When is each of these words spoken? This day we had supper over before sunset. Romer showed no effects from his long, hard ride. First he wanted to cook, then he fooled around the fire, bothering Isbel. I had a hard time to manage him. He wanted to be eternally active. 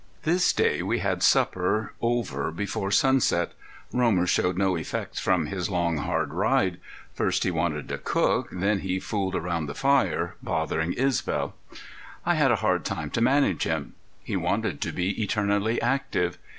This 0.23 0.51
day 0.51 0.81
we 0.81 0.97
had 0.97 1.21
supper 1.21 1.93
over 2.01 2.49
before 2.49 2.89
sunset. 2.89 3.51
Romer 3.93 4.25
showed 4.25 4.57
no 4.57 4.75
effects 4.75 5.19
from 5.19 5.45
his 5.45 5.69
long, 5.69 5.97
hard 5.97 6.33
ride. 6.33 6.79
First 7.13 7.43
he 7.43 7.51
wanted 7.51 7.87
to 7.89 7.99
cook, 7.99 8.47
then 8.51 8.79
he 8.79 8.99
fooled 8.99 9.35
around 9.35 9.67
the 9.67 9.75
fire, 9.75 10.37
bothering 10.41 10.93
Isbel. 10.93 11.53
I 12.25 12.33
had 12.33 12.49
a 12.49 12.55
hard 12.65 12.83
time 12.83 13.11
to 13.11 13.21
manage 13.21 13.65
him. 13.65 13.93
He 14.23 14.35
wanted 14.35 14.81
to 14.81 14.91
be 14.91 15.21
eternally 15.21 15.79
active. 15.83 16.39